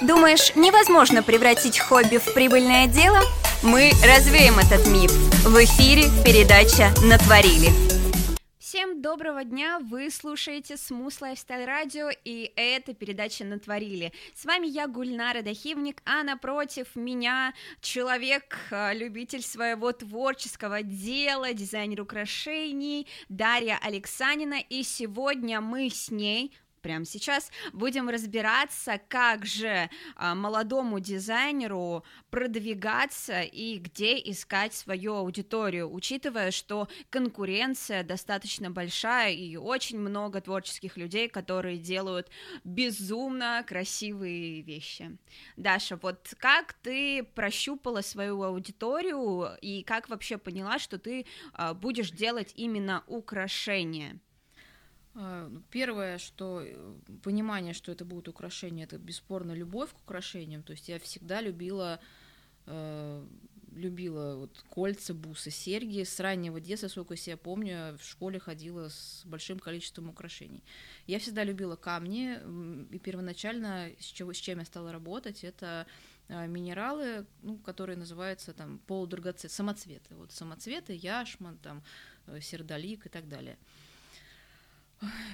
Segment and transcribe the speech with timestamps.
[0.00, 3.18] Думаешь, невозможно превратить хобби в прибыльное дело?
[3.64, 5.10] Мы развеем этот миф.
[5.44, 7.70] В эфире передача «Натворили».
[8.60, 14.12] Всем доброго дня, вы слушаете Smooth Lifestyle Radio, и это передача «Натворили».
[14.36, 22.02] С вами я, Гульнара Дахивник, а напротив меня человек, а, любитель своего творческого дела, дизайнер
[22.02, 30.34] украшений Дарья Алексанина, и сегодня мы с ней прямо сейчас будем разбираться, как же а,
[30.34, 39.98] молодому дизайнеру продвигаться и где искать свою аудиторию, учитывая, что конкуренция достаточно большая и очень
[39.98, 42.30] много творческих людей, которые делают
[42.64, 45.18] безумно красивые вещи.
[45.56, 52.10] Даша, вот как ты прощупала свою аудиторию и как вообще поняла, что ты а, будешь
[52.10, 54.20] делать именно украшения?
[55.20, 60.62] А, ну, первое, что э, понимание, что это будут украшения, это бесспорно любовь к украшениям.
[60.62, 61.98] То есть я всегда любила,
[62.66, 63.26] э,
[63.74, 66.04] любила вот кольца, бусы, серьги.
[66.04, 70.62] С раннего детства, сколько я помню, в школе ходила с большим количеством украшений.
[71.08, 72.38] Я всегда любила камни,
[72.92, 75.88] и первоначально с, чего, с чем я стала работать, это
[76.28, 80.14] э, минералы, ну, которые называются там полудрагоценные, самоцветы.
[80.14, 81.82] Вот самоцветы, яшман, там,
[82.40, 83.58] сердолик и так далее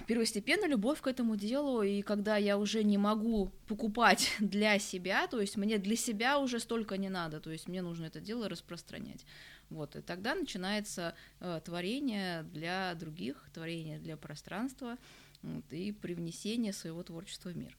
[0.07, 5.41] первостепенно любовь к этому делу, и когда я уже не могу покупать для себя, то
[5.41, 9.25] есть мне для себя уже столько не надо, то есть мне нужно это дело распространять.
[9.71, 14.99] Вот, и тогда начинается э, творение для других, творение для пространства
[15.43, 17.77] вот, и привнесение своего творчества в мир.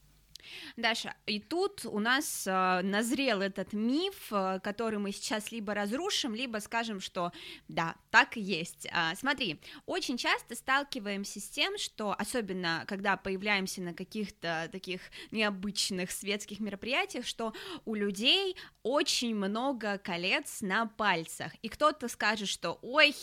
[0.77, 6.35] Даша, и тут у нас э, назрел этот миф, э, который мы сейчас либо разрушим,
[6.35, 7.31] либо скажем, что
[7.67, 8.85] да, так и есть.
[8.87, 15.01] Э, смотри, очень часто сталкиваемся с тем, что, особенно когда появляемся на каких-то таких
[15.31, 17.53] необычных светских мероприятиях, что
[17.85, 23.15] у людей очень много колец на пальцах, и кто-то скажет, что ой,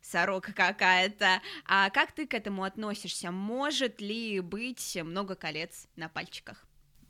[0.00, 3.30] сорока какая-то, а как ты к этому относишься?
[3.30, 6.65] Может ли быть много колец на пальчиках?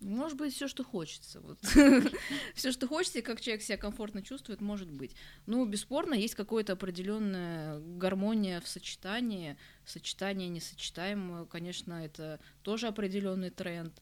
[0.06, 1.41] Может быть, все, что хочется.
[1.41, 1.59] Вот.
[2.55, 5.17] все, что хочется, и как человек себя комфортно чувствует, может быть.
[5.47, 9.56] Ну, бесспорно, есть какая-то определенная гармония в сочетании.
[9.84, 14.00] Сочетание несочетаемое, конечно, это тоже определенный тренд.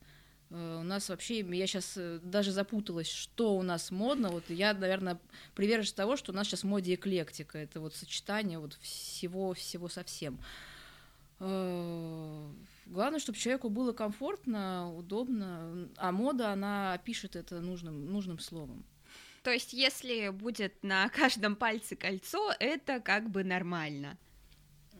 [0.50, 4.28] Э, у нас вообще, я сейчас э, даже запуталась, что у нас модно.
[4.28, 5.18] Вот я, наверное,
[5.54, 7.56] приверженец того, что у нас сейчас в моде эклектика.
[7.56, 10.34] Это вот сочетание вот всего-всего совсем.
[10.34, 10.73] Э,
[12.86, 18.84] Главное, чтобы человеку было комфортно, удобно, а мода, она пишет это нужным, нужным словом.
[19.42, 24.16] То есть, если будет на каждом пальце кольцо, это как бы нормально.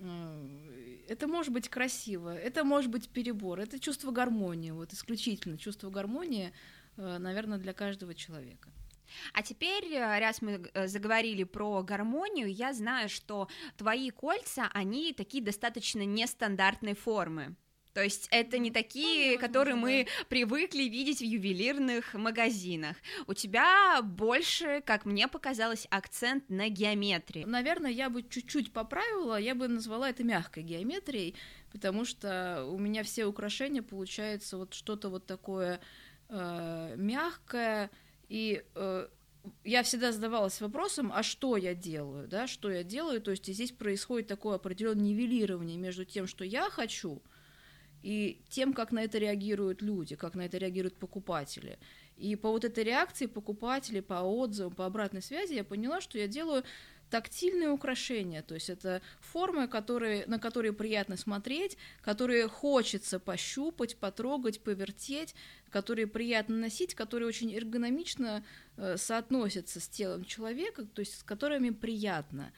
[0.00, 5.88] Э, это может быть красиво, это может быть перебор, это чувство гармонии, вот исключительно чувство
[5.91, 6.53] гармонии,
[6.97, 8.71] э, наверное, для каждого человека.
[9.33, 15.43] А теперь, э, раз мы заговорили про гармонию, я знаю, что твои кольца, они такие
[15.43, 17.57] достаточно нестандартной формы.
[17.95, 22.97] То есть это не такие, которые мы привыкли видеть в ювелирных магазинах.
[23.29, 27.45] У тебя больше, как мне показалось, акцент на геометрии.
[27.45, 31.37] Наверное, я бы чуть-чуть поправила, я бы назвала это мягкой геометрией,
[31.71, 35.79] потому что у меня все украшения получается вот что-то вот такое
[36.29, 37.91] э, мягкое
[38.29, 39.09] и э,
[39.65, 43.73] я всегда задавалась вопросом, а что я делаю, да, что я делаю, то есть здесь
[43.73, 47.23] происходит такое определенное нивелирование между тем, что я хочу,
[48.03, 51.79] и тем, как на это реагируют люди, как на это реагируют покупатели.
[52.17, 56.29] И по вот этой реакции покупателей, по отзывам, по обратной связи я поняла, что я
[56.29, 56.65] делаю
[57.11, 64.61] тактильные украшения, то есть это формы, которые, на которые приятно смотреть, которые хочется пощупать, потрогать,
[64.61, 65.35] повертеть,
[65.71, 68.45] которые приятно носить, которые очень эргономично
[68.77, 72.53] э, соотносятся с телом человека, то есть с которыми приятно.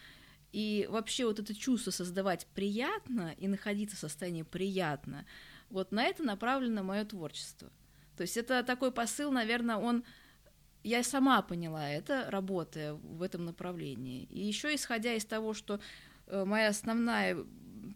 [0.53, 5.27] И вообще вот это чувство создавать приятно и находиться в состоянии приятно,
[5.69, 7.71] вот на это направлено мое творчество.
[8.17, 10.05] То есть это такой посыл, наверное, он
[10.87, 14.29] я сама поняла это, работая в этом направлении.
[14.31, 15.81] И еще исходя из того, что
[16.29, 17.37] э, моя основная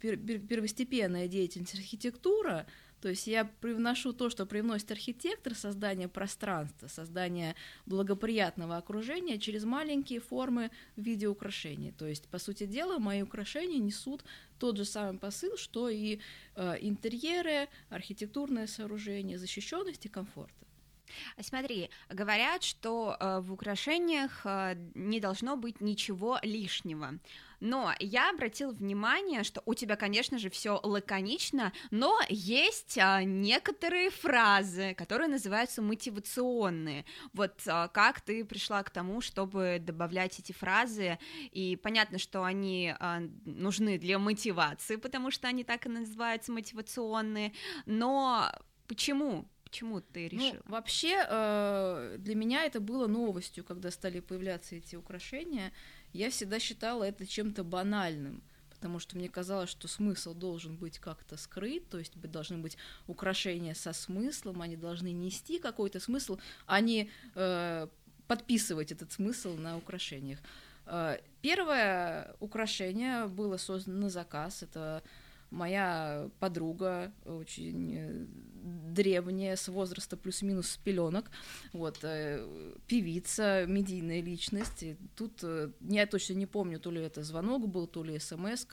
[0.00, 2.66] первостепенная деятельность архитектура,
[3.00, 7.54] то есть я привношу то, что привносит архитектор, создание пространства, создание
[7.86, 11.92] благоприятного окружения через маленькие формы в виде украшений.
[11.92, 14.24] То есть, по сути дела, мои украшения несут
[14.58, 16.18] тот же самый посыл, что и
[16.56, 20.52] э, интерьеры, архитектурное сооружение, защищенность и комфорт.
[21.40, 27.18] Смотри, говорят, что э, в украшениях э, не должно быть ничего лишнего.
[27.60, 34.10] Но я обратила внимание, что у тебя, конечно же, все лаконично, но есть а, некоторые
[34.10, 37.04] фразы, которые называются мотивационные.
[37.34, 41.18] Вот а, как ты пришла к тому, чтобы добавлять эти фразы?
[41.52, 47.52] И понятно, что они а, нужны для мотивации, потому что они так и называются мотивационные.
[47.84, 48.50] Но
[48.88, 49.46] почему?
[49.70, 50.54] Почему ты решила?
[50.54, 55.72] Ну, вообще, э, для меня это было новостью, когда стали появляться эти украшения.
[56.12, 61.36] Я всегда считала это чем-то банальным, потому что мне казалось, что смысл должен быть как-то
[61.36, 62.76] скрыт, то есть должны быть
[63.06, 67.86] украшения со смыслом, они должны нести какой-то смысл, а не э,
[68.26, 70.40] подписывать этот смысл на украшениях.
[70.86, 75.04] Э, первое украшение было создано на заказ, это
[75.50, 78.26] моя подруга, очень э,
[78.92, 81.30] древняя, с возраста плюс-минус пеленок,
[81.72, 82.46] вот, э,
[82.86, 84.82] певица, медийная личность.
[84.82, 88.66] И тут э, я точно не помню, то ли это звонок был, то ли смс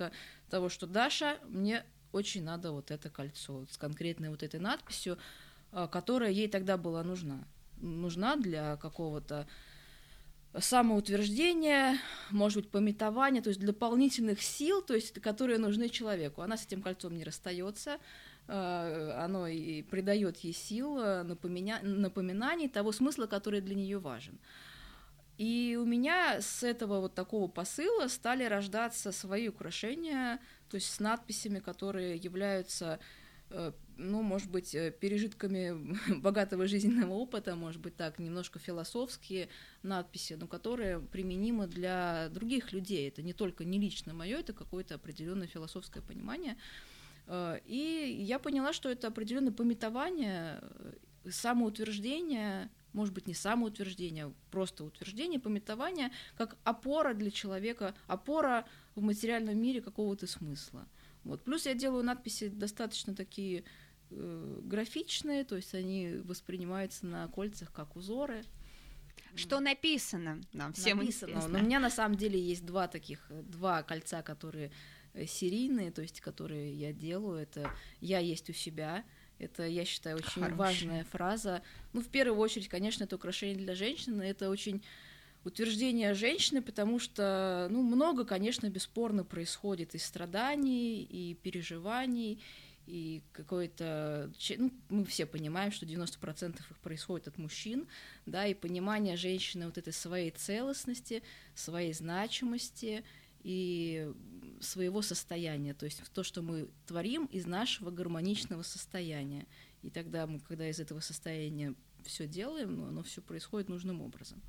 [0.49, 5.17] того, что Даша, мне очень надо вот это кольцо с конкретной вот этой надписью,
[5.71, 7.43] которая ей тогда была нужна.
[7.77, 9.45] Нужна для какого-то
[10.59, 11.97] самоутверждение,
[12.31, 16.41] может быть, пометование, то есть дополнительных сил, то есть, которые нужны человеку.
[16.41, 17.97] Она с этим кольцом не расстается,
[18.47, 21.79] э, оно и придает ей сил, э, напомина...
[21.81, 24.37] напоминаний того смысла, который для нее важен.
[25.37, 30.39] И у меня с этого вот такого посыла стали рождаться свои украшения,
[30.69, 32.99] то есть с надписями, которые являются
[33.97, 39.49] ну, может быть, э, пережитками богатого жизненного опыта, может быть, так, немножко философские
[39.83, 43.07] надписи, но которые применимы для других людей.
[43.07, 46.57] Это не только не лично мое, это какое-то определенное философское понимание.
[47.27, 50.61] Э, и я поняла, что это определенное пометование,
[51.29, 58.65] самоутверждение, может быть, не самоутверждение, а просто утверждение, пометование, как опора для человека, опора
[58.95, 60.87] в материальном мире какого-то смысла.
[61.27, 61.43] Вот.
[61.43, 63.65] Плюс я делаю надписи достаточно такие
[64.09, 68.43] э, графичные, то есть они воспринимаются на кольцах как узоры.
[69.35, 71.31] Что написано нам всем написано.
[71.31, 71.49] Интересно.
[71.49, 74.71] Но у меня на самом деле есть два таких, два кольца, которые
[75.13, 77.39] э, серийные, то есть которые я делаю.
[77.39, 79.03] Это я есть у себя.
[79.37, 80.55] Это, я считаю, очень Хорошая.
[80.55, 81.61] важная фраза.
[81.93, 84.23] Ну, в первую очередь, конечно, это украшение для женщины.
[84.23, 84.81] Это очень
[85.47, 92.41] утверждение женщины, потому что, ну, много, конечно, бесспорно происходит и страданий, и переживаний,
[92.85, 94.31] и какой-то...
[94.57, 97.87] Ну, мы все понимаем, что 90% их происходит от мужчин,
[98.25, 101.23] да, и понимание женщины вот этой своей целостности,
[101.55, 103.03] своей значимости
[103.43, 104.11] и
[104.59, 109.45] своего состояния, то есть то, что мы творим из нашего гармоничного состояния.
[109.83, 114.41] И тогда мы, когда из этого состояния все делаем, ну, оно все происходит нужным образом.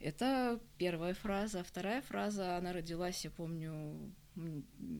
[0.00, 1.64] Это первая фраза.
[1.64, 4.12] Вторая фраза, она родилась, я помню,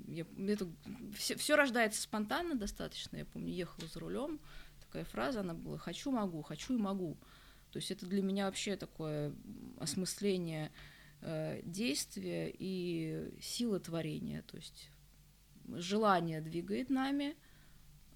[0.09, 0.69] я, это,
[1.15, 3.17] все, все рождается спонтанно достаточно.
[3.17, 4.41] Я помню, ехала за рулем,
[4.81, 7.19] такая фраза, она была «хочу, могу, хочу и могу».
[7.71, 9.35] То есть это для меня вообще такое
[9.79, 10.73] осмысление
[11.21, 14.43] э, действия и сила творения.
[14.43, 14.91] То есть
[15.69, 17.37] желание двигает нами,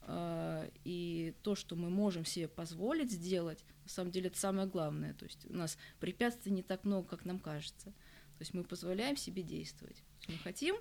[0.02, 5.14] э, и то, что мы можем себе позволить сделать, на самом деле это самое главное.
[5.14, 7.86] То есть у нас препятствий не так много, как нам кажется.
[7.86, 10.02] То есть мы позволяем себе действовать.
[10.28, 10.76] Мы хотим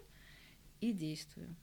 [0.80, 1.58] и действуем.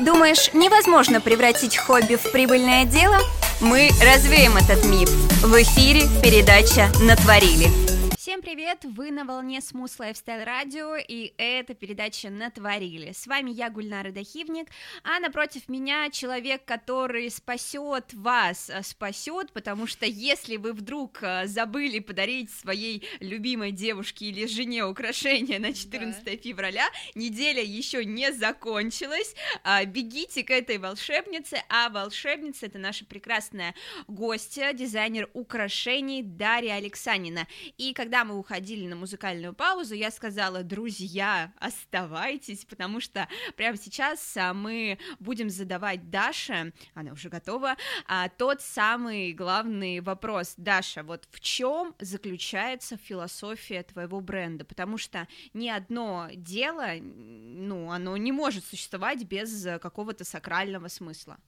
[0.00, 3.18] Думаешь, невозможно превратить хобби в прибыльное дело?
[3.60, 5.10] Мы развеем этот миф.
[5.42, 7.87] В эфире передача «Натворили».
[8.28, 8.84] Всем привет!
[8.84, 13.12] Вы на волне Smooth Lifestyle Radio, и это передача «Натворили».
[13.12, 14.68] С вами я, Гульнара Дахивник,
[15.02, 21.46] а напротив меня человек, который спасет вас, э, спасет, потому что если вы вдруг э,
[21.46, 26.30] забыли подарить своей любимой девушке или жене украшение на 14 да.
[26.36, 33.74] февраля, неделя еще не закончилась, а, бегите к этой волшебнице, а волшебница это наша прекрасная
[34.06, 37.46] гостья, дизайнер украшений Дарья Алексанина.
[37.78, 44.36] И когда мы уходили на музыкальную паузу, я сказала, друзья, оставайтесь, потому что прямо сейчас
[44.36, 50.54] а, мы будем задавать Даше, она уже готова, а, тот самый главный вопрос.
[50.58, 54.66] Даша, вот в чем заключается философия твоего бренда?
[54.66, 61.38] Потому что ни одно дело, ну, оно не может существовать без какого-то сакрального смысла.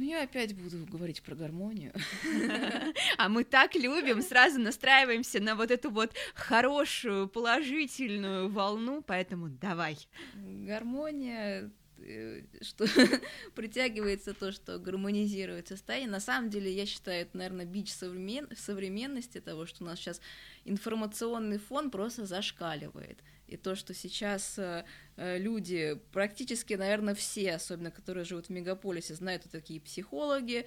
[0.00, 1.92] Ну, я опять буду говорить про гармонию.
[3.18, 9.98] А мы так любим, сразу настраиваемся на вот эту вот хорошую, положительную волну, поэтому давай.
[10.34, 12.86] Гармония— э, что
[13.54, 16.08] притягивается то, что гармонизирует состояние.
[16.08, 18.48] На самом деле, я считаю, это, наверное, бич современ...
[18.56, 20.22] современности того, что у нас сейчас
[20.64, 23.18] информационный фон просто зашкаливает.
[23.50, 24.84] И то, что сейчас э,
[25.16, 30.66] э люди, практически, наверное, все, особенно которые живут в мегаполисе, знают, кто такие психологи,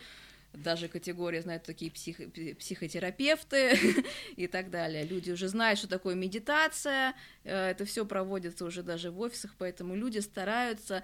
[0.54, 2.18] даже категория знают такие псих,
[2.60, 3.78] психотерапевты
[4.36, 5.04] и так далее.
[5.04, 9.96] Люди уже знают, что такое медитация, э, это все проводится уже даже в офисах, поэтому
[9.96, 11.04] люди стараются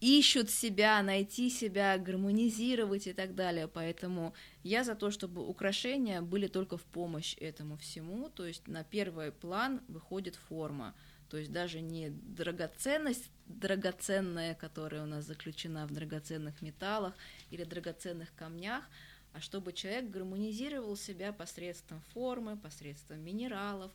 [0.00, 3.68] ищут себя, найти себя, гармонизировать и так далее.
[3.68, 8.28] Поэтому я за то, чтобы украшения были только в помощь этому всему.
[8.28, 10.94] То есть на первый план выходит форма.
[11.30, 17.14] То есть даже не драгоценность драгоценная, которая у нас заключена в драгоценных металлах
[17.50, 18.84] или драгоценных камнях,
[19.32, 23.90] а чтобы человек гармонизировал себя посредством формы, посредством минералов,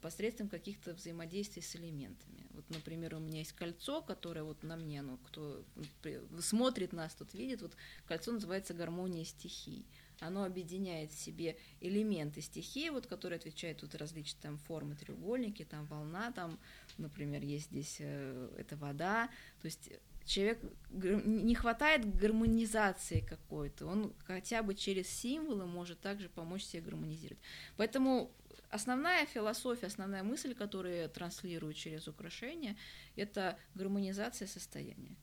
[0.00, 2.46] посредством каких-то взаимодействий с элементами.
[2.50, 5.64] Вот, например, у меня есть кольцо, которое вот на мне, ну, кто
[6.40, 7.72] смотрит нас, тут видит, вот
[8.06, 9.86] кольцо называется гармония стихий
[10.20, 15.86] оно объединяет в себе элементы стихии, вот, которые отвечают тут различные там формы треугольники, там
[15.86, 16.58] волна, там,
[16.98, 19.28] например, есть здесь э, это вода,
[19.60, 19.90] то есть
[20.30, 20.60] человек
[20.90, 27.42] не хватает гармонизации какой-то, он хотя бы через символы может также помочь себе гармонизировать.
[27.76, 28.30] Поэтому
[28.70, 32.76] основная философия, основная мысль, которую я транслирую через украшения,
[33.16, 35.16] это гармонизация состояния.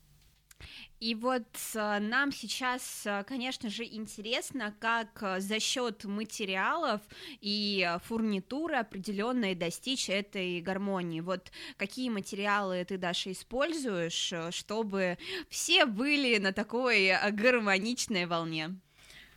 [0.99, 7.01] И вот э, нам сейчас, э, конечно же, интересно, как э, за счет материалов
[7.39, 11.21] и фурнитуры определенной достичь этой гармонии.
[11.21, 18.79] Вот какие материалы ты, Даша, используешь, чтобы все были на такой гармоничной волне?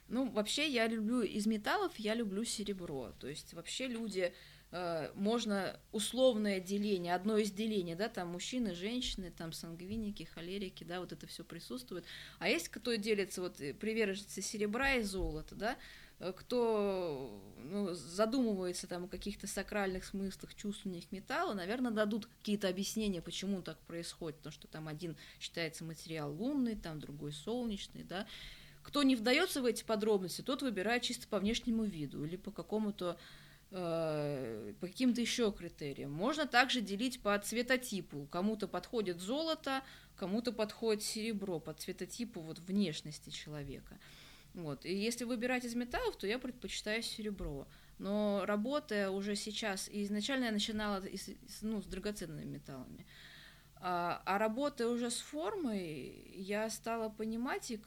[0.09, 3.13] Ну, вообще, я люблю из металлов, я люблю серебро.
[3.21, 4.35] То есть, вообще люди
[4.73, 11.01] Э, можно условное деление, одно из делений, да, там мужчины, женщины, там сангвиники, холерики, да,
[11.01, 12.05] вот это все присутствует.
[12.39, 15.77] А есть кто делится, вот э, приверженцы серебра и золота, да,
[16.21, 23.21] э, кто ну, задумывается там о каких-то сакральных смыслах чувственных металла, наверное, дадут какие-то объяснения,
[23.21, 28.25] почему так происходит, потому что там один считается материал лунный, там другой солнечный, да.
[28.85, 33.19] Кто не вдается в эти подробности, тот выбирает чисто по внешнему виду или по какому-то
[33.71, 36.13] по каким-то еще критериям.
[36.13, 38.27] Можно также делить по цветотипу.
[38.31, 39.83] Кому-то подходит золото,
[40.17, 43.99] кому-то подходит серебро по цветотипу вот внешности человека.
[44.55, 44.85] Вот.
[44.85, 47.69] И если выбирать из металлов, то я предпочитаю серебро.
[47.99, 51.29] Но работая уже сейчас, и изначально я начинала из,
[51.61, 53.07] ну, с драгоценными металлами,
[53.83, 57.81] а, а работая уже с формой, я стала понимать и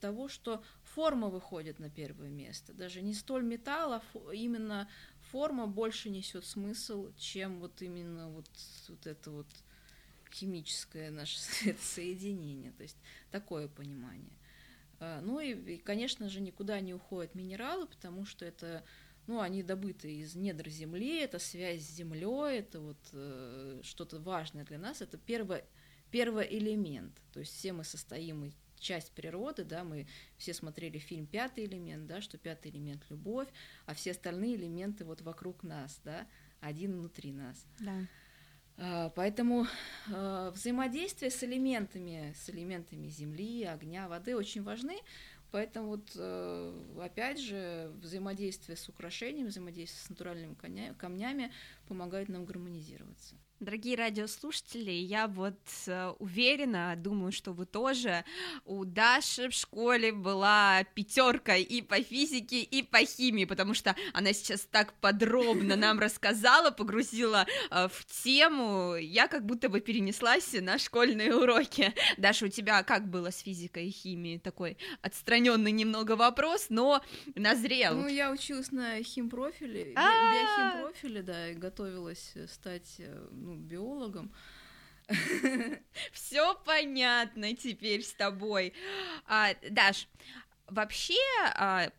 [0.00, 2.72] того, что форма выходит на первое место.
[2.72, 4.88] Даже не столь металла, именно
[5.30, 8.48] форма больше несет смысл, чем вот именно вот,
[8.88, 9.46] вот это вот
[10.32, 11.38] химическое наше
[11.80, 12.72] соединение.
[12.72, 12.96] То есть
[13.30, 14.36] такое понимание.
[14.98, 18.84] А, ну и, и, конечно же, никуда не уходят минералы, потому что это,
[19.26, 24.64] ну, они добыты из недр земли, это связь с землей, это вот э, что-то важное
[24.64, 25.64] для нас, это первый,
[26.10, 27.20] первый элемент.
[27.32, 30.06] То есть все мы состоим часть природы, да, мы
[30.36, 33.48] все смотрели фильм «Пятый элемент», да, что пятый элемент— любовь,
[33.86, 36.26] а все остальные элементы вот вокруг нас, да,
[36.60, 37.66] один внутри нас.
[37.78, 38.06] Да.
[38.76, 39.66] А, поэтому
[40.12, 44.98] а, взаимодействие с элементами, с элементами земли, огня, воды очень важны.
[45.52, 50.54] Поэтому вот э, опять же взаимодействие с украшениями, взаимодействие с натуральными
[50.94, 51.50] камнями
[51.88, 53.34] помогает нам гармонизироваться.
[53.60, 58.24] Дорогие радиослушатели, я вот э, уверена, думаю, что вы тоже.
[58.64, 64.32] У Даши в школе была пятерка и по физике, и по химии, потому что она
[64.32, 68.96] сейчас так подробно нам рассказала, погрузила э, в тему.
[68.96, 71.92] Я как будто бы перенеслась на школьные уроки.
[72.16, 74.38] Даша, у тебя как было с физикой и химией?
[74.38, 77.02] Такой отстраненный немного вопрос, но
[77.34, 77.94] назрел.
[77.94, 84.32] Ну, я училась на химпрофиле, биохимпрофиле, да, и готовилась стать э, ну, биологом.
[86.12, 88.72] Все понятно теперь с тобой.
[89.26, 90.08] А, Даш,
[90.68, 91.18] вообще
[91.56, 91.90] а,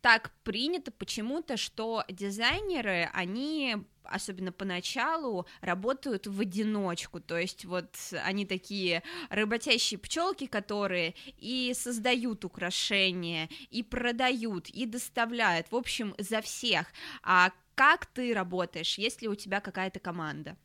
[0.00, 8.44] так принято почему-то, что дизайнеры, они особенно поначалу, работают в одиночку, то есть вот они
[8.44, 16.88] такие работящие пчелки, которые и создают украшения, и продают, и доставляют, в общем, за всех.
[17.22, 20.56] А как ты работаешь, есть ли у тебя какая-то команда?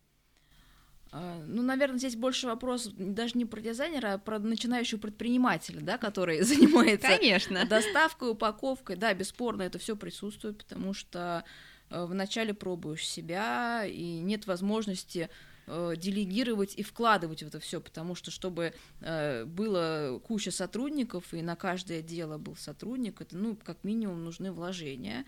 [1.10, 5.98] А, ну, наверное, здесь больше вопрос даже не про дизайнера, а про начинающего предпринимателя, да,
[5.98, 7.66] который занимается Конечно.
[7.66, 8.96] доставкой, упаковкой.
[8.96, 11.44] Да, бесспорно, это все присутствует, потому что
[11.90, 15.30] э, вначале пробуешь себя, и нет возможности
[15.66, 21.40] э, делегировать и вкладывать в это все, потому что чтобы э, было куча сотрудников и
[21.40, 25.24] на каждое дело был сотрудник, это ну как минимум нужны вложения.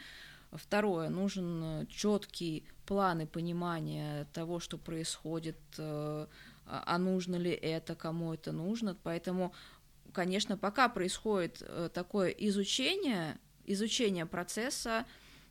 [0.53, 6.27] Второе, нужен э, четкий план и понимание того, что происходит, э,
[6.67, 8.97] а, а нужно ли это, кому это нужно.
[9.05, 9.55] Поэтому,
[10.13, 15.07] конечно, пока происходит э, такое изучение, изучение процесса,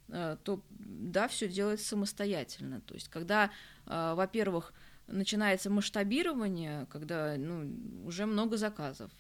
[0.08, 2.82] то да, все делается самостоятельно.
[2.82, 3.52] То есть, когда,
[3.86, 4.74] во-первых,
[5.06, 7.72] начинается масштабирование, когда ну,
[8.08, 9.12] уже много заказов,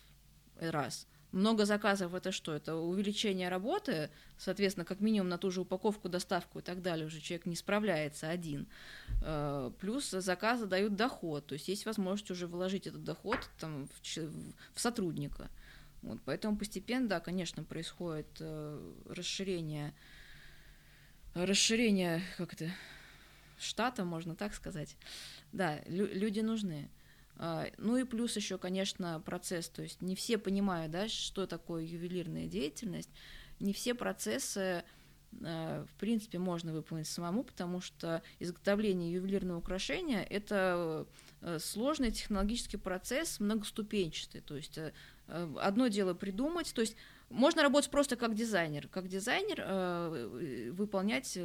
[0.59, 2.53] раз– много заказов это что?
[2.53, 7.19] Это увеличение работы, соответственно, как минимум на ту же упаковку, доставку и так далее уже
[7.19, 8.67] человек не справляется один.
[9.21, 14.17] Э, плюс заказы дают доход, то есть есть возможность уже вложить этот доход там, в,
[14.73, 15.49] в сотрудника.
[16.01, 19.93] Вот, поэтому постепенно, да, конечно, происходит э, расширение,
[21.33, 22.71] расширение, как это,
[23.59, 24.95] штата, можно так сказать.
[25.51, 26.89] Да, лю- люди нужны.
[27.41, 31.83] А, ну и плюс еще, конечно, процесс, то есть не все понимают, да, что такое
[31.83, 33.09] ювелирная деятельность,
[33.61, 34.83] не все процессы
[35.45, 41.07] а, в принципе, можно выполнить самому, потому что изготовление ювелирного украшения– это
[41.41, 44.41] э, сложный технологический процесс, многоступенчатый.
[44.41, 44.91] То есть э,
[45.27, 46.97] одно дело придумать, то есть
[47.29, 51.37] можно работать просто как дизайнер, как дизайнер э, выполнять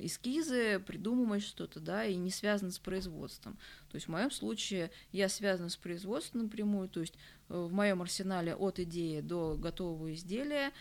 [0.00, 3.58] эскизы, придумывать что-то, да, и не связано с производством.
[3.90, 7.14] То есть в моем случае я связана с производством напрямую, то есть
[7.48, 10.72] э, в моем арсенале от идеи до готового изделия,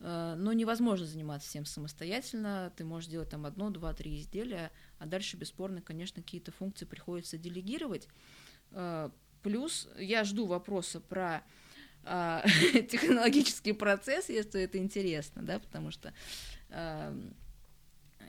[0.00, 5.06] э, но невозможно заниматься всем самостоятельно, ты можешь делать там одно, два, три изделия, а
[5.06, 8.08] дальше бесспорно, конечно, какие-то функции приходится делегировать.
[8.72, 9.10] Э,
[9.42, 11.42] плюс я жду вопроса про
[12.04, 12.42] а,
[12.90, 16.12] технологический процесс, если это интересно, да, потому что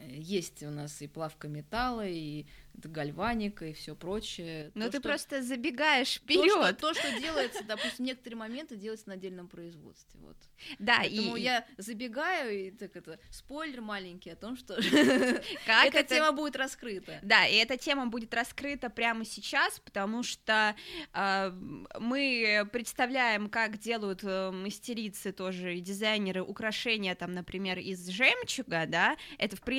[0.08, 2.46] есть у нас и плавка металла, и
[2.88, 4.72] гальваника и все прочее.
[4.74, 5.10] Но то, ты что...
[5.10, 6.77] просто забегаешь вперед.
[6.77, 10.19] То, что, то, что делается, допустим, некоторые моменты делаются на отдельном производстве.
[10.22, 10.38] Вот.
[10.77, 11.41] Да, Поэтому и...
[11.41, 14.75] я забегаю, и так это спойлер маленький о том, что
[15.65, 16.15] как эта это...
[16.15, 17.19] тема будет раскрыта.
[17.22, 20.75] Да, и эта тема будет раскрыта прямо сейчас, потому что
[21.13, 21.51] э,
[22.00, 29.17] мы представляем, как делают э, мастерицы тоже и дизайнеры украшения, там, например, из жемчуга, да,
[29.38, 29.79] это, в принципе,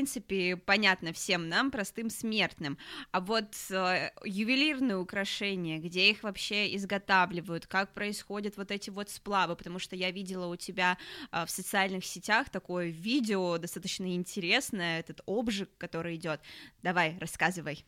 [0.67, 2.79] понятно всем нам, простым смертным,
[3.13, 9.57] а вот э, ювелирные украшения, где их вообще изготавливают, как происходят вот эти вот сплавы,
[9.57, 10.99] потому что я видела у тебя
[11.33, 16.41] э, в социальных сетях такое видео достаточно интересное, этот обжиг, который идет.
[16.83, 17.85] Давай, рассказывай.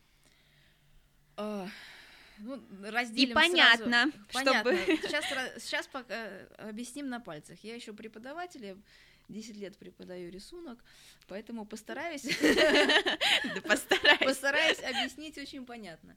[1.37, 1.67] Uh...
[2.39, 4.49] Ну, разделим И понятно, сразу.
[4.49, 4.75] чтобы...
[4.75, 4.97] Понятно.
[4.97, 5.25] Сейчас,
[5.63, 7.59] сейчас пока э, объясним на пальцах.
[7.63, 8.75] Я еще преподаватель,
[9.29, 10.83] 10 лет преподаю рисунок,
[11.27, 12.23] поэтому постараюсь...
[14.19, 16.15] Постараюсь объяснить очень понятно.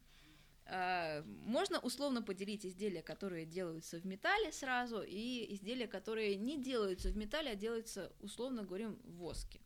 [0.69, 7.11] А, можно условно поделить изделия, которые делаются в металле сразу, и изделия, которые не делаются
[7.11, 9.61] в металле, а делаются, условно говорим, в воске.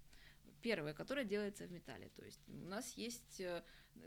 [0.61, 2.11] Первое, которое делается в металле.
[2.17, 3.63] То есть у нас есть э,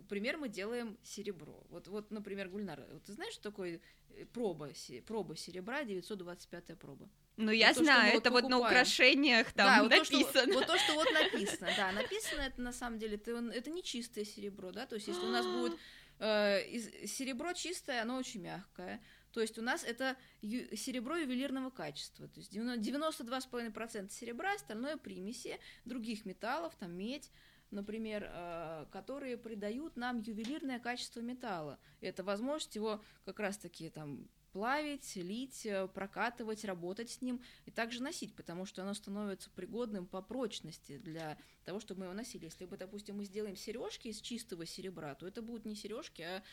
[0.07, 1.65] пример, мы делаем серебро.
[1.69, 4.71] Вот, вот например, Гульнар, вот ты знаешь, что такое э, проба,
[5.07, 7.09] проба серебра, 925 проба?
[7.37, 10.23] Ну, я вот знаю, то, это вот, вот на украшениях там да, вот написано.
[10.23, 13.69] То, что, вот то, что вот написано, да, написано это на самом деле, это, это
[13.71, 15.77] не чистое серебро, да, то есть если у нас будет
[16.19, 22.27] э, серебро чистое, оно очень мягкое, то есть у нас это ю, серебро ювелирного качества,
[22.27, 27.31] то есть 92,5% серебра, остальное примеси других металлов, там медь,
[27.71, 31.79] например, э, которые придают нам ювелирное качество металла.
[31.99, 38.01] Это возможность его как раз-таки там плавить, лить, э, прокатывать, работать с ним и также
[38.01, 42.45] носить, потому что оно становится пригодным по прочности для того, чтобы мы его носили.
[42.45, 46.43] Если бы, допустим, мы сделаем сережки из чистого серебра, то это будут не сережки, а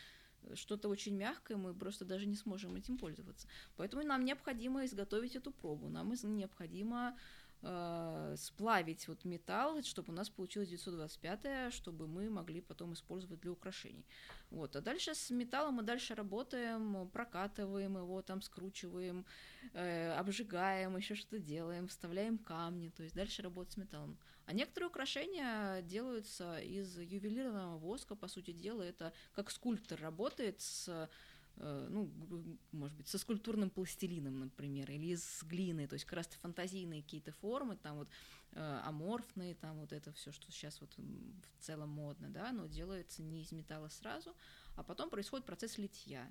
[0.55, 3.47] что-то очень мягкое, мы просто даже не сможем этим пользоваться.
[3.77, 7.15] Поэтому нам необходимо изготовить эту пробу, нам необходимо
[7.61, 13.51] э, сплавить вот металл, чтобы у нас получилось 925, чтобы мы могли потом использовать для
[13.51, 14.05] украшений.
[14.49, 14.75] Вот.
[14.75, 19.25] А дальше с металлом мы дальше работаем, прокатываем его, там скручиваем,
[19.73, 24.17] э, обжигаем, еще что-то делаем, вставляем камни, то есть дальше работать с металлом.
[24.45, 31.09] А некоторые украшения делаются из ювелирного воска, по сути дела, это как скульптор работает с
[31.57, 32.09] ну,
[32.71, 37.31] может быть, со скульптурным пластилином, например, или из глины, то есть как раз фантазийные какие-то
[37.33, 38.09] формы, там вот
[38.53, 43.21] э, аморфные, там вот это все, что сейчас вот в целом модно, да, но делается
[43.21, 44.35] не из металла сразу,
[44.75, 46.27] а потом происходит процесс литья.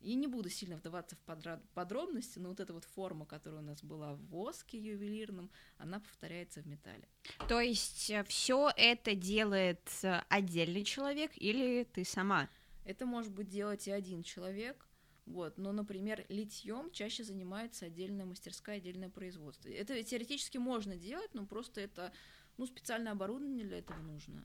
[0.00, 3.84] И не буду сильно вдаваться в подробности, но вот эта вот форма, которая у нас
[3.84, 5.48] была в воске ювелирном,
[5.78, 7.06] она повторяется в металле.
[7.48, 12.48] То есть э, все это делает э, отдельный человек или ты сама?
[12.84, 14.86] Это может быть делать и один человек,
[15.24, 19.68] вот, но, например, литьем чаще занимается отдельная мастерская, отдельное производство.
[19.68, 22.12] Это теоретически можно делать, но просто это,
[22.56, 24.44] ну, специальное оборудование для этого нужно.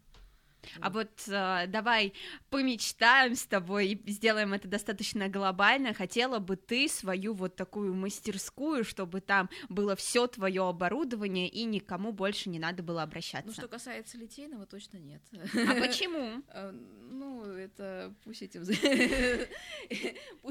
[0.82, 2.14] А вот э, давай
[2.50, 5.94] помечтаем с тобой и сделаем это достаточно глобально.
[5.94, 12.12] Хотела бы ты свою вот такую мастерскую, чтобы там было все твое оборудование и никому
[12.12, 13.48] больше не надо было обращаться.
[13.48, 15.22] Ну, что касается литейного, точно нет.
[15.34, 16.44] А почему?
[16.50, 18.64] А, ну, это пусть этим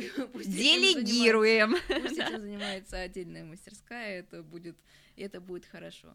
[0.56, 1.76] Делегируем.
[1.88, 4.76] Пусть этим занимается отдельная мастерская, это будет,
[5.16, 6.14] это будет хорошо.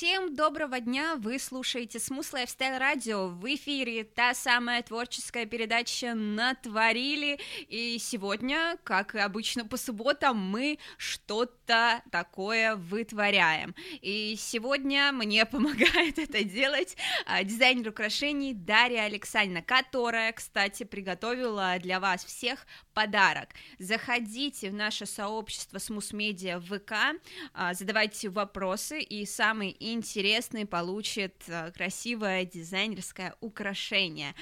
[0.00, 1.16] Всем доброго дня!
[1.16, 3.28] Вы слушаете Smooth Lifestyle Radio.
[3.28, 7.38] В эфире та самая творческая передача «Натворили».
[7.68, 13.74] И сегодня, как и обычно по субботам, мы что-то такое вытворяем.
[14.00, 22.00] И сегодня мне помогает это делать а, дизайнер украшений Дарья Александровна, которая, кстати, приготовила для
[22.00, 23.50] вас всех подарок.
[23.78, 27.20] Заходите в наше сообщество Smooth Media в ВК,
[27.52, 34.34] а, задавайте вопросы, и самый интересный получит э, красивое дизайнерское украшение.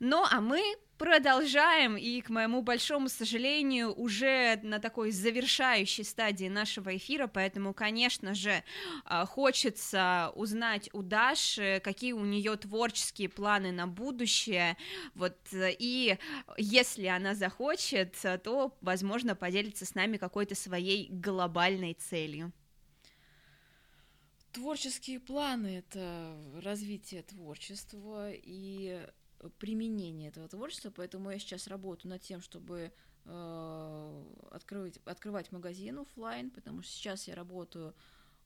[0.00, 0.62] Ну, а мы
[0.98, 8.34] продолжаем, и, к моему большому сожалению, уже на такой завершающей стадии нашего эфира, поэтому, конечно
[8.34, 8.62] же,
[9.04, 14.76] э, хочется узнать у Даши, какие у нее творческие планы на будущее,
[15.14, 16.18] вот, и
[16.56, 18.14] если она захочет,
[18.44, 22.52] то, возможно, поделится с нами какой-то своей глобальной целью.
[24.52, 29.08] Творческие планы— это развитие творчества и
[29.58, 32.92] применение этого творчества, поэтому я сейчас работаю над тем, чтобы
[33.24, 37.94] э, открывать, открывать магазин офлайн, потому что сейчас я работаю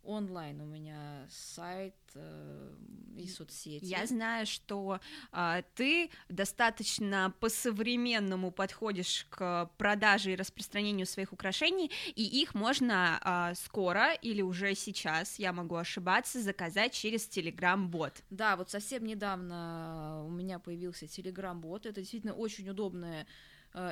[0.07, 2.75] онлайн у меня сайт э,
[3.16, 3.85] и соцсети.
[3.85, 5.01] Я знаю, что
[5.33, 13.55] э, ты достаточно по-современному подходишь к продаже и распространению своих украшений, и их можно э,
[13.57, 18.23] скоро или уже сейчас, я могу ошибаться, заказать через Telegram-бот.
[18.31, 23.27] Да, вот совсем недавно у меня появился Telegram-бот, это действительно очень удобная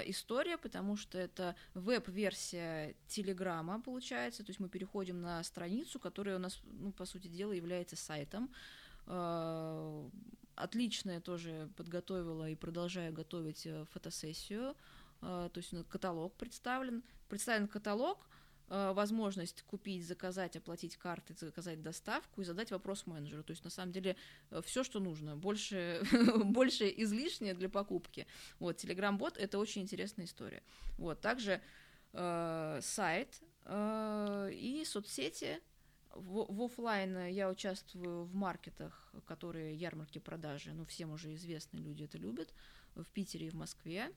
[0.06, 6.38] история, потому что это веб-версия Телеграма, получается, то есть мы переходим на страницу, которая у
[6.38, 8.50] нас, ну, по сути дела, является сайтом.
[9.06, 10.08] Э,
[10.54, 14.74] отлично я тоже подготовила и продолжаю готовить э, фотосессию,
[15.20, 17.02] то есть каталог представлен.
[17.28, 18.33] Представлен каталог, Э,
[18.68, 23.42] возможность купить, заказать, оплатить карты, заказать доставку и задать вопрос менеджеру.
[23.42, 24.16] То есть, на самом деле,
[24.50, 26.03] э, все, что нужно, больше,
[26.44, 28.27] больше излишнее для покупки.
[28.59, 30.62] Вот, Telegram-бот— это очень интересная история.
[30.96, 31.61] Вот, также
[32.12, 35.61] э, сайт э, и соцсети.
[36.14, 42.05] В, в офлайн я участвую в маркетах, которые ярмарки продажи, ну, всем уже известные люди
[42.05, 42.55] это любят,
[42.94, 44.11] в Питере и в Москве.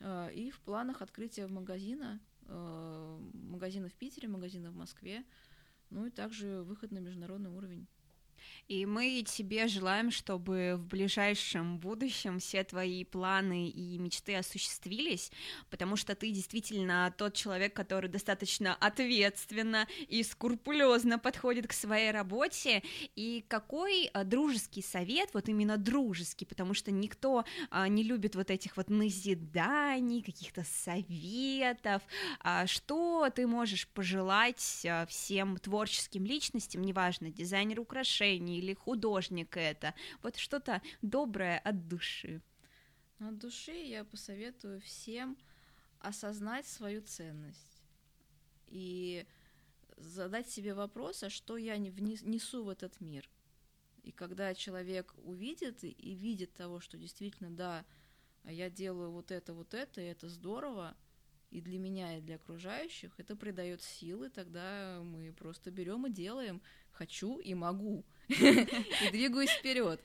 [0.00, 2.95] Э, и в планах открытия магазина Э,
[3.66, 5.24] магазины в Питере, магазины в Москве,
[5.90, 7.88] ну и также выход на международный уровень.
[8.68, 15.30] И мы тебе желаем, чтобы в ближайшем будущем все твои планы и мечты осуществились,
[15.70, 22.82] потому что ты действительно тот человек, который достаточно ответственно и скрупулезно подходит к своей работе.
[23.14, 28.50] И какой а, дружеский совет, вот именно дружеский, потому что никто а, не любит вот
[28.50, 32.02] этих вот назиданий, каких-то советов,
[32.40, 39.94] а, что ты можешь пожелать всем творческим личностям, неважно, дизайнер украшений, или художник это.
[40.22, 42.40] Вот что-то доброе от души.
[43.18, 45.36] От души я посоветую всем
[46.00, 47.82] осознать свою ценность
[48.68, 49.26] и
[49.96, 53.28] задать себе вопрос, а что я несу в этот мир.
[54.02, 57.84] И когда человек увидит и видит того, что действительно, да,
[58.44, 60.96] я делаю вот это, вот это, и это здорово,
[61.50, 66.60] и для меня, и для окружающих, это придает силы, тогда мы просто берем и делаем
[66.96, 68.04] хочу и могу.
[68.28, 70.00] И двигаюсь вперед.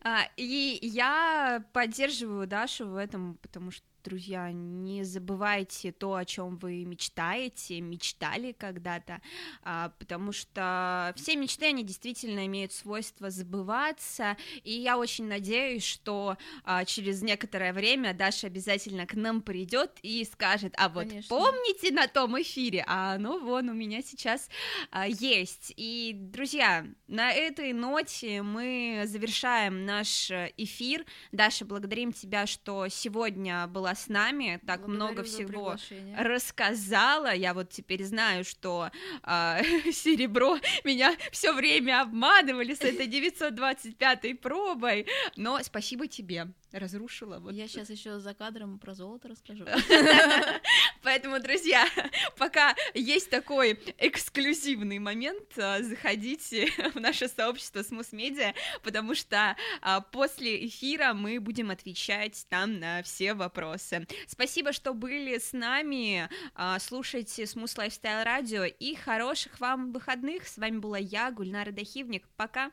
[0.00, 6.56] А, и я поддерживаю Дашу в этом, потому что друзья, не забывайте то, о чем
[6.58, 9.20] вы мечтаете, мечтали когда-то,
[9.62, 16.36] а, потому что все мечты, они действительно имеют свойство забываться, и я очень надеюсь, что
[16.64, 21.28] а, через некоторое время Даша обязательно к нам придет и скажет, а вот Конечно.
[21.28, 24.48] помните на том эфире, а оно вон у меня сейчас
[24.90, 31.06] а, есть, и Друзья, на этой ноте мы завершаем наш эфир.
[31.32, 35.76] Даша, благодарим тебя, что сегодня была с нами, так Благодарю много всего
[36.16, 37.34] рассказала.
[37.34, 38.90] Я вот теперь знаю, что
[39.22, 47.38] э, серебро меня все время обманывали с этой 925 пробой, но спасибо тебе разрушила.
[47.38, 47.52] Вот.
[47.52, 49.64] Я сейчас еще за кадром про золото расскажу.
[51.02, 51.86] Поэтому, друзья,
[52.36, 60.00] пока есть такой эксклюзивный момент, а, заходите в наше сообщество Смус Медиа, потому что а,
[60.00, 63.83] после эфира мы будем отвечать там на все вопросы.
[64.26, 66.28] Спасибо, что были с нами.
[66.54, 70.46] А, слушайте Smooth Lifestyle Radio и хороших вам выходных.
[70.46, 72.26] С вами была я, Гульнара Дахивник.
[72.36, 72.70] Пока.